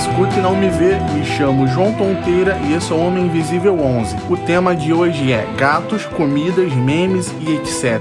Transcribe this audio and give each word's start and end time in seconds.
escuta 0.00 0.38
e 0.38 0.40
não 0.40 0.56
me 0.56 0.70
vê, 0.70 0.98
me 1.12 1.24
chamo 1.26 1.68
João 1.68 1.92
Tonteira 1.92 2.56
e 2.66 2.72
esse 2.72 2.90
é 2.90 2.94
o 2.94 3.00
Homem 3.00 3.26
Invisível 3.26 3.78
11. 3.78 4.16
O 4.30 4.36
tema 4.36 4.74
de 4.74 4.94
hoje 4.94 5.30
é 5.30 5.46
gatos, 5.58 6.06
comidas, 6.06 6.72
memes 6.74 7.30
e 7.40 7.52
etc. 7.52 8.00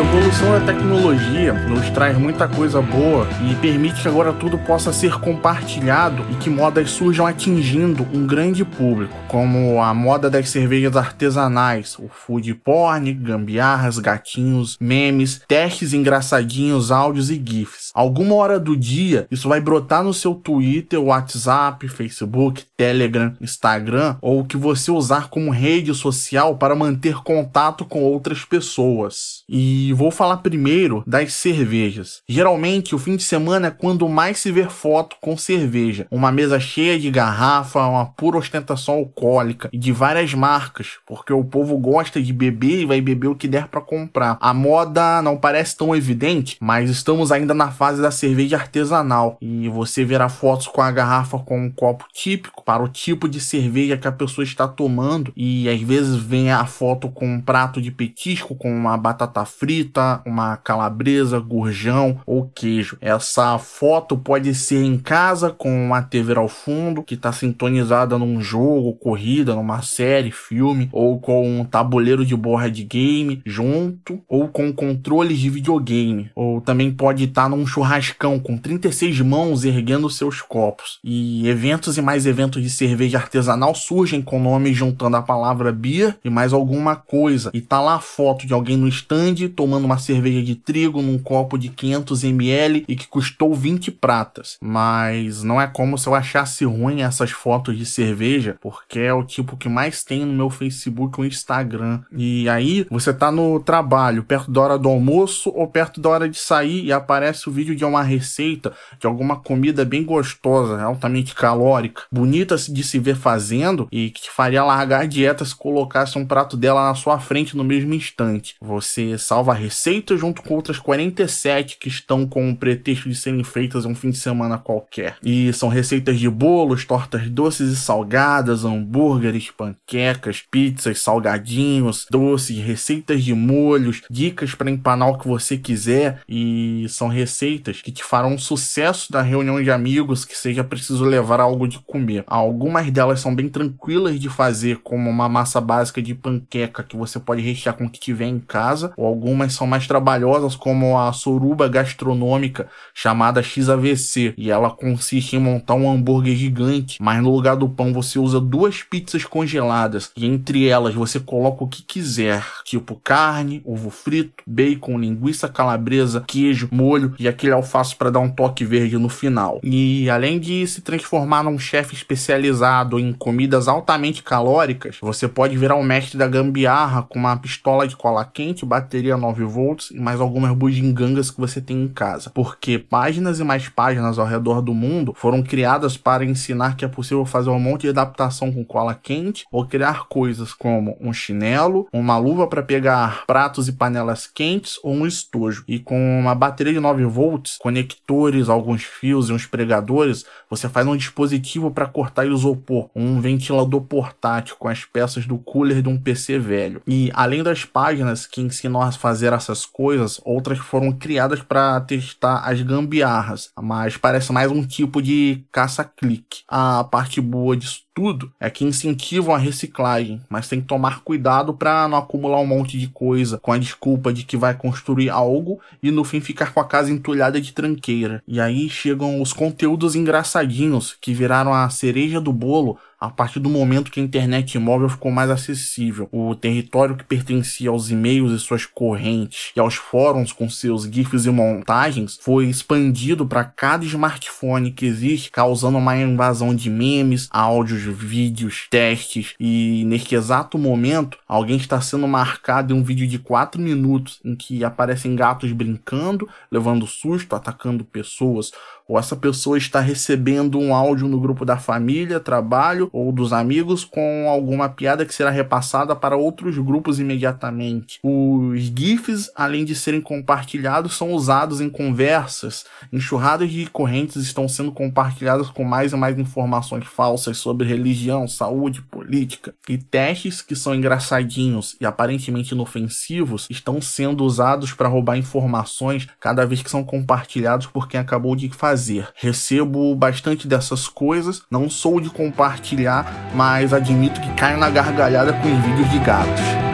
evolução 0.00 0.52
da 0.52 0.60
tecnologia 0.60 1.52
nos 1.52 1.90
traz 1.90 2.16
muita 2.16 2.48
coisa 2.48 2.80
boa 2.80 3.28
e 3.50 3.54
permite 3.56 4.00
que 4.00 4.08
agora 4.08 4.32
tudo 4.32 4.56
possa 4.56 4.94
ser 4.94 5.20
compartilhado 5.20 6.24
e 6.30 6.36
que 6.36 6.48
modas 6.48 6.90
surjam 6.90 7.26
atingindo 7.26 8.08
um 8.14 8.26
grande 8.26 8.64
público, 8.64 9.14
como 9.28 9.82
a 9.82 9.92
moda 9.92 10.30
das 10.30 10.48
cervejas 10.48 10.96
artesanais, 10.96 11.98
o 11.98 12.08
food 12.08 12.54
porn, 12.54 13.12
gambiarras, 13.12 13.98
gatinhos, 13.98 14.78
memes, 14.80 15.42
testes 15.46 15.92
engraçadinhos, 15.92 16.90
áudios 16.90 17.30
e 17.30 17.34
GIFs. 17.34 17.90
Alguma 17.94 18.36
hora 18.36 18.58
do 18.58 18.74
dia, 18.74 19.26
isso 19.30 19.50
vai 19.50 19.60
brotar 19.60 20.02
no 20.02 20.14
seu 20.14 20.34
Twitter, 20.34 20.98
WhatsApp, 20.98 21.86
Facebook, 21.88 22.64
Telegram, 22.74 23.34
Instagram 23.38 24.16
ou 24.22 24.40
o 24.40 24.44
que 24.44 24.56
você 24.56 24.90
usar 24.90 25.28
como 25.28 25.50
rede 25.50 25.94
social 25.94 26.56
para 26.56 26.74
manter 26.74 27.16
contato 27.16 27.84
com 27.84 28.02
outras 28.02 28.46
pessoas. 28.46 29.44
E 29.46 29.89
vou 29.92 30.10
falar 30.10 30.38
primeiro 30.38 31.02
das 31.06 31.32
cervejas. 31.32 32.22
Geralmente, 32.28 32.94
o 32.94 32.98
fim 32.98 33.16
de 33.16 33.22
semana 33.22 33.68
é 33.68 33.70
quando 33.70 34.08
mais 34.08 34.38
se 34.38 34.52
vê 34.52 34.68
foto 34.68 35.16
com 35.20 35.36
cerveja. 35.36 36.06
Uma 36.10 36.32
mesa 36.32 36.58
cheia 36.60 36.98
de 36.98 37.10
garrafa, 37.10 37.86
uma 37.86 38.06
pura 38.06 38.38
ostentação 38.38 38.94
alcoólica 38.94 39.68
e 39.72 39.78
de 39.78 39.92
várias 39.92 40.34
marcas, 40.34 40.98
porque 41.06 41.32
o 41.32 41.44
povo 41.44 41.76
gosta 41.78 42.22
de 42.22 42.32
beber 42.32 42.80
e 42.80 42.86
vai 42.86 43.00
beber 43.00 43.28
o 43.28 43.34
que 43.34 43.48
der 43.48 43.68
para 43.68 43.80
comprar. 43.80 44.36
A 44.40 44.52
moda 44.54 45.22
não 45.22 45.36
parece 45.36 45.76
tão 45.76 45.94
evidente, 45.94 46.56
mas 46.60 46.90
estamos 46.90 47.32
ainda 47.32 47.54
na 47.54 47.70
fase 47.70 48.00
da 48.00 48.10
cerveja 48.10 48.56
artesanal 48.56 49.38
e 49.40 49.68
você 49.68 50.04
verá 50.04 50.28
fotos 50.28 50.66
com 50.66 50.82
a 50.82 50.90
garrafa 50.90 51.38
com 51.38 51.64
um 51.64 51.70
copo 51.70 52.04
típico 52.12 52.62
para 52.64 52.82
o 52.82 52.88
tipo 52.88 53.28
de 53.28 53.40
cerveja 53.40 53.96
que 53.96 54.08
a 54.08 54.12
pessoa 54.12 54.44
está 54.44 54.66
tomando 54.68 55.32
e 55.36 55.68
às 55.68 55.80
vezes 55.80 56.16
vem 56.16 56.50
a 56.52 56.64
foto 56.66 57.08
com 57.08 57.26
um 57.26 57.40
prato 57.40 57.80
de 57.80 57.90
petisco 57.90 58.54
com 58.54 58.72
uma 58.72 58.96
batata 58.96 59.44
frita 59.44 59.79
uma 60.26 60.56
calabresa, 60.56 61.38
gurjão 61.38 62.20
ou 62.26 62.50
queijo. 62.54 62.96
Essa 63.00 63.58
foto 63.58 64.16
pode 64.16 64.54
ser 64.54 64.82
em 64.82 64.98
casa 64.98 65.50
com 65.50 65.86
uma 65.86 66.02
TV 66.02 66.36
ao 66.36 66.48
fundo 66.48 67.02
que 67.02 67.14
está 67.14 67.32
sintonizada 67.32 68.18
num 68.18 68.40
jogo, 68.40 68.94
corrida, 68.94 69.54
numa 69.54 69.82
série, 69.82 70.30
filme 70.30 70.88
ou 70.92 71.20
com 71.20 71.60
um 71.60 71.64
tabuleiro 71.64 72.24
de 72.24 72.36
board 72.36 72.82
game 72.84 73.42
junto 73.44 74.20
ou 74.28 74.48
com 74.48 74.72
controles 74.72 75.38
de 75.38 75.50
videogame. 75.50 76.30
Ou 76.34 76.60
também 76.60 76.90
pode 76.90 77.24
estar 77.24 77.44
tá 77.44 77.48
num 77.48 77.66
churrascão 77.66 78.38
com 78.38 78.56
36 78.56 79.20
mãos 79.20 79.64
erguendo 79.64 80.10
seus 80.10 80.40
copos. 80.40 80.98
E 81.02 81.48
eventos 81.48 81.96
e 81.96 82.02
mais 82.02 82.26
eventos 82.26 82.62
de 82.62 82.70
cerveja 82.70 83.18
artesanal 83.18 83.74
surgem 83.74 84.22
com 84.22 84.40
nomes 84.40 84.76
juntando 84.76 85.16
a 85.16 85.22
palavra 85.22 85.72
beer 85.72 86.16
e 86.24 86.30
mais 86.30 86.52
alguma 86.52 86.96
coisa. 86.96 87.50
E 87.54 87.60
tá 87.60 87.80
lá 87.80 87.96
a 87.96 88.00
foto 88.00 88.46
de 88.46 88.52
alguém 88.52 88.76
no 88.76 88.88
stand 88.88 89.48
tomando 89.54 89.69
tomando 89.70 89.84
uma 89.84 89.98
cerveja 89.98 90.42
de 90.42 90.56
trigo 90.56 91.00
num 91.00 91.16
copo 91.16 91.56
de 91.56 91.68
500 91.68 92.24
ml 92.24 92.84
e 92.88 92.96
que 92.96 93.06
custou 93.06 93.54
20 93.54 93.92
pratas. 93.92 94.58
Mas 94.60 95.44
não 95.44 95.60
é 95.60 95.66
como 95.68 95.96
se 95.96 96.08
eu 96.08 96.14
achasse 96.14 96.64
ruim 96.64 97.02
essas 97.02 97.30
fotos 97.30 97.78
de 97.78 97.86
cerveja, 97.86 98.56
porque 98.60 98.98
é 98.98 99.14
o 99.14 99.22
tipo 99.22 99.56
que 99.56 99.68
mais 99.68 100.02
tem 100.02 100.24
no 100.24 100.32
meu 100.32 100.50
Facebook 100.50 101.20
ou 101.20 101.24
Instagram. 101.24 102.00
E 102.10 102.48
aí 102.48 102.84
você 102.90 103.14
tá 103.14 103.30
no 103.30 103.60
trabalho, 103.60 104.24
perto 104.24 104.50
da 104.50 104.60
hora 104.60 104.78
do 104.78 104.88
almoço 104.88 105.52
ou 105.54 105.68
perto 105.68 106.00
da 106.00 106.08
hora 106.08 106.28
de 106.28 106.36
sair 106.36 106.84
e 106.84 106.92
aparece 106.92 107.48
o 107.48 107.52
vídeo 107.52 107.76
de 107.76 107.84
uma 107.84 108.02
receita 108.02 108.72
de 108.98 109.06
alguma 109.06 109.36
comida 109.36 109.84
bem 109.84 110.02
gostosa, 110.02 110.82
altamente 110.82 111.32
calórica, 111.32 112.02
bonita 112.10 112.56
de 112.56 112.82
se 112.82 112.98
ver 112.98 113.14
fazendo 113.14 113.86
e 113.92 114.10
que 114.10 114.22
te 114.22 114.30
faria 114.32 114.64
largar 114.64 115.02
a 115.02 115.06
dieta 115.06 115.44
se 115.44 115.54
colocasse 115.54 116.18
um 116.18 116.26
prato 116.26 116.56
dela 116.56 116.88
na 116.88 116.94
sua 116.96 117.20
frente 117.20 117.56
no 117.56 117.62
mesmo 117.62 117.94
instante. 117.94 118.56
Você 118.60 119.16
salva 119.16 119.59
receita 119.60 120.16
junto 120.16 120.42
com 120.42 120.54
outras 120.54 120.78
47 120.78 121.78
que 121.78 121.88
estão 121.88 122.26
com 122.26 122.50
o 122.50 122.56
pretexto 122.56 123.08
de 123.08 123.14
serem 123.14 123.44
feitas 123.44 123.84
um 123.84 123.94
fim 123.94 124.10
de 124.10 124.18
semana 124.18 124.58
qualquer. 124.58 125.16
E 125.22 125.52
são 125.52 125.68
receitas 125.68 126.18
de 126.18 126.28
bolos, 126.28 126.84
tortas 126.84 127.28
doces 127.28 127.72
e 127.72 127.76
salgadas, 127.76 128.64
hambúrgueres, 128.64 129.50
panquecas, 129.50 130.42
pizzas, 130.50 131.00
salgadinhos, 131.00 132.06
doces, 132.10 132.58
receitas 132.58 133.22
de 133.22 133.34
molhos, 133.34 134.02
dicas 134.10 134.54
para 134.54 134.70
empanar 134.70 135.10
o 135.10 135.18
que 135.18 135.28
você 135.28 135.56
quiser 135.56 136.20
e 136.28 136.86
são 136.88 137.08
receitas 137.08 137.82
que 137.82 137.92
te 137.92 138.02
farão 138.02 138.38
sucesso 138.38 139.12
da 139.12 139.22
reunião 139.22 139.62
de 139.62 139.70
amigos 139.70 140.24
que 140.24 140.36
seja 140.36 140.64
preciso 140.64 141.04
levar 141.04 141.40
algo 141.40 141.68
de 141.68 141.78
comer. 141.80 142.24
Algumas 142.26 142.90
delas 142.90 143.20
são 143.20 143.34
bem 143.34 143.48
tranquilas 143.48 144.18
de 144.18 144.28
fazer, 144.28 144.78
como 144.78 145.10
uma 145.10 145.28
massa 145.28 145.60
básica 145.60 146.00
de 146.00 146.14
panqueca 146.14 146.82
que 146.82 146.96
você 146.96 147.18
pode 147.18 147.42
rechear 147.42 147.76
com 147.76 147.84
o 147.84 147.90
que 147.90 148.00
tiver 148.00 148.26
em 148.26 148.38
casa, 148.38 148.92
ou 148.96 149.06
algumas 149.06 149.49
são 149.50 149.66
mais 149.66 149.86
trabalhosas, 149.86 150.54
como 150.54 150.98
a 150.98 151.12
soruba 151.12 151.68
gastronômica 151.68 152.68
chamada 152.94 153.42
XAVC, 153.42 154.34
e 154.36 154.50
ela 154.50 154.70
consiste 154.70 155.36
em 155.36 155.40
montar 155.40 155.74
um 155.74 155.90
hambúrguer 155.90 156.36
gigante, 156.36 156.98
mas 157.00 157.22
no 157.22 157.30
lugar 157.30 157.56
do 157.56 157.68
pão 157.68 157.92
você 157.92 158.18
usa 158.18 158.40
duas 158.40 158.82
pizzas 158.82 159.24
congeladas, 159.24 160.10
e 160.16 160.26
entre 160.26 160.66
elas 160.66 160.94
você 160.94 161.20
coloca 161.20 161.64
o 161.64 161.68
que 161.68 161.82
quiser, 161.82 162.44
tipo 162.64 163.00
carne, 163.02 163.62
ovo 163.64 163.90
frito, 163.90 164.42
bacon, 164.46 164.98
linguiça 164.98 165.48
calabresa, 165.48 166.24
queijo, 166.26 166.68
molho 166.70 167.14
e 167.18 167.28
aquele 167.28 167.52
alface 167.52 167.94
para 167.94 168.10
dar 168.10 168.20
um 168.20 168.30
toque 168.30 168.64
verde 168.64 168.96
no 168.96 169.08
final. 169.08 169.60
E 169.62 170.08
além 170.08 170.38
de 170.38 170.66
se 170.66 170.80
transformar 170.80 171.42
num 171.42 171.58
chefe 171.58 171.94
especializado 171.94 172.98
em 172.98 173.12
comidas 173.12 173.68
altamente 173.68 174.22
calóricas, 174.22 174.98
você 175.00 175.28
pode 175.28 175.56
virar 175.56 175.76
o 175.76 175.82
mestre 175.82 176.18
da 176.18 176.26
gambiarra 176.26 177.02
com 177.02 177.18
uma 177.18 177.36
pistola 177.36 177.86
de 177.86 177.96
cola 177.96 178.24
quente, 178.24 178.64
bateria 178.64 179.16
9 179.16 179.39
volts 179.44 179.90
e 179.90 179.98
mais 179.98 180.20
algumas 180.20 180.54
bugigangas 180.56 181.30
que 181.30 181.40
você 181.40 181.60
tem 181.60 181.82
em 181.82 181.88
casa. 181.88 182.30
Porque 182.30 182.78
páginas 182.78 183.40
e 183.40 183.44
mais 183.44 183.68
páginas 183.68 184.18
ao 184.18 184.26
redor 184.26 184.60
do 184.62 184.74
mundo 184.74 185.14
foram 185.16 185.42
criadas 185.42 185.96
para 185.96 186.24
ensinar 186.24 186.76
que 186.76 186.84
é 186.84 186.88
possível 186.88 187.24
fazer 187.24 187.50
um 187.50 187.58
monte 187.58 187.82
de 187.82 187.88
adaptação 187.88 188.52
com 188.52 188.64
cola 188.64 188.94
quente 188.94 189.44
ou 189.50 189.66
criar 189.66 190.06
coisas 190.08 190.52
como 190.52 190.96
um 191.00 191.12
chinelo, 191.12 191.88
uma 191.92 192.18
luva 192.18 192.46
para 192.46 192.62
pegar 192.62 193.24
pratos 193.26 193.68
e 193.68 193.72
panelas 193.72 194.26
quentes 194.26 194.78
ou 194.82 194.92
um 194.94 195.06
estojo. 195.06 195.64
E 195.66 195.78
com 195.78 196.20
uma 196.20 196.34
bateria 196.34 196.72
de 196.72 196.80
9 196.80 197.04
volts, 197.04 197.58
conectores, 197.60 198.48
alguns 198.48 198.82
fios 198.82 199.28
e 199.28 199.32
uns 199.32 199.46
pregadores, 199.46 200.24
você 200.48 200.68
faz 200.68 200.86
um 200.86 200.96
dispositivo 200.96 201.70
para 201.70 201.86
cortar 201.86 202.26
isopor, 202.26 202.90
um 202.94 203.20
ventilador 203.20 203.80
portátil 203.82 204.56
com 204.58 204.68
as 204.68 204.84
peças 204.84 205.26
do 205.26 205.38
cooler 205.38 205.82
de 205.82 205.88
um 205.88 205.98
PC 205.98 206.38
velho. 206.38 206.82
E 206.86 207.10
além 207.14 207.42
das 207.42 207.64
páginas 207.64 208.26
que 208.26 208.40
ensinam 208.40 208.80
a 208.80 208.90
fazer 208.92 209.19
essas 209.26 209.66
coisas, 209.66 210.20
outras 210.24 210.58
foram 210.58 210.92
criadas 210.92 211.40
para 211.40 211.80
testar 211.80 212.38
as 212.38 212.60
gambiarras, 212.62 213.50
mas 213.60 213.96
parece 213.96 214.32
mais 214.32 214.50
um 214.50 214.64
tipo 214.64 215.00
de 215.02 215.44
caça-clique. 215.52 216.42
A 216.48 216.84
parte 216.84 217.20
boa 217.20 217.56
disso 217.56 217.82
tudo 217.94 218.32
é 218.40 218.48
que 218.48 218.64
incentivam 218.64 219.34
a 219.34 219.38
reciclagem, 219.38 220.22
mas 220.28 220.48
tem 220.48 220.60
que 220.60 220.66
tomar 220.66 221.00
cuidado 221.00 221.52
para 221.52 221.86
não 221.86 221.98
acumular 221.98 222.40
um 222.40 222.46
monte 222.46 222.78
de 222.78 222.88
coisa 222.88 223.38
com 223.38 223.52
a 223.52 223.58
desculpa 223.58 224.12
de 224.12 224.22
que 224.24 224.36
vai 224.36 224.54
construir 224.54 225.10
algo 225.10 225.60
e 225.82 225.90
no 225.90 226.04
fim 226.04 226.20
ficar 226.20 226.54
com 226.54 226.60
a 226.60 226.64
casa 226.64 226.90
entulhada 226.90 227.40
de 227.40 227.52
tranqueira. 227.52 228.22
E 228.26 228.40
aí 228.40 228.70
chegam 228.70 229.20
os 229.20 229.32
conteúdos 229.32 229.94
engraçadinhos 229.94 230.96
que 231.00 231.12
viraram 231.12 231.52
a 231.52 231.68
cereja 231.68 232.20
do 232.20 232.32
bolo 232.32 232.78
a 233.00 233.08
partir 233.08 233.40
do 233.40 233.48
momento 233.48 233.90
que 233.90 233.98
a 233.98 234.02
internet 234.02 234.58
móvel 234.58 234.90
ficou 234.90 235.10
mais 235.10 235.30
acessível. 235.30 236.06
O 236.12 236.34
território 236.34 236.94
que 236.94 237.04
pertencia 237.04 237.70
aos 237.70 237.90
e-mails 237.90 238.32
e 238.32 238.38
suas 238.38 238.66
correntes 238.66 239.52
e 239.56 239.60
aos 239.60 239.74
fóruns 239.74 240.32
com 240.32 240.50
seus 240.50 240.84
GIFs 240.84 241.24
e 241.24 241.30
montagens 241.30 242.18
foi 242.20 242.46
expandido 242.46 243.26
para 243.26 243.44
cada 243.44 243.86
smartphone 243.86 244.70
que 244.70 244.84
existe, 244.84 245.30
causando 245.30 245.78
uma 245.78 245.96
invasão 245.96 246.54
de 246.54 246.68
memes, 246.68 247.26
áudios, 247.30 247.82
vídeos, 247.82 248.66
testes. 248.68 249.34
E 249.40 249.82
neste 249.86 250.14
exato 250.14 250.58
momento, 250.58 251.16
alguém 251.26 251.56
está 251.56 251.80
sendo 251.80 252.06
marcado 252.06 252.74
em 252.74 252.76
um 252.76 252.82
vídeo 252.82 253.06
de 253.06 253.18
4 253.18 253.60
minutos 253.60 254.20
em 254.22 254.36
que 254.36 254.62
aparecem 254.62 255.16
gatos 255.16 255.52
brincando, 255.52 256.28
levando 256.50 256.86
susto, 256.86 257.34
atacando 257.34 257.82
pessoas 257.82 258.52
ou 258.90 258.98
essa 258.98 259.14
pessoa 259.14 259.56
está 259.56 259.78
recebendo 259.78 260.58
um 260.58 260.74
áudio 260.74 261.06
no 261.06 261.20
grupo 261.20 261.44
da 261.44 261.56
família, 261.56 262.18
trabalho 262.18 262.90
ou 262.92 263.12
dos 263.12 263.32
amigos 263.32 263.84
com 263.84 264.28
alguma 264.28 264.68
piada 264.68 265.06
que 265.06 265.14
será 265.14 265.30
repassada 265.30 265.94
para 265.94 266.16
outros 266.16 266.58
grupos 266.58 266.98
imediatamente. 266.98 268.00
Os 268.02 268.62
GIFs, 268.62 269.30
além 269.36 269.64
de 269.64 269.76
serem 269.76 270.00
compartilhados, 270.00 270.96
são 270.96 271.12
usados 271.12 271.60
em 271.60 271.70
conversas. 271.70 272.64
Enxurradas 272.92 273.48
de 273.52 273.64
correntes 273.66 274.16
estão 274.16 274.48
sendo 274.48 274.72
compartilhadas 274.72 275.48
com 275.50 275.62
mais 275.62 275.92
e 275.92 275.96
mais 275.96 276.18
informações 276.18 276.84
falsas 276.84 277.38
sobre 277.38 277.68
religião, 277.68 278.26
saúde, 278.26 278.82
política. 278.82 279.54
E 279.68 279.78
testes 279.78 280.42
que 280.42 280.56
são 280.56 280.74
engraçadinhos 280.74 281.76
e 281.80 281.86
aparentemente 281.86 282.54
inofensivos 282.54 283.46
estão 283.48 283.80
sendo 283.80 284.24
usados 284.24 284.72
para 284.72 284.88
roubar 284.88 285.16
informações 285.16 286.08
cada 286.18 286.44
vez 286.44 286.60
que 286.60 286.70
são 286.70 286.82
compartilhados 286.82 287.68
por 287.68 287.86
quem 287.86 288.00
acabou 288.00 288.34
de 288.34 288.48
fazer. 288.48 288.79
Recebo 289.14 289.94
bastante 289.94 290.48
dessas 290.48 290.88
coisas, 290.88 291.42
não 291.50 291.68
sou 291.68 292.00
de 292.00 292.08
compartilhar, 292.10 293.30
mas 293.34 293.72
admito 293.72 294.20
que 294.20 294.32
caio 294.34 294.58
na 294.58 294.70
gargalhada 294.70 295.32
com 295.32 295.52
os 295.52 295.64
vídeos 295.64 295.90
de 295.90 295.98
gatos. 295.98 296.69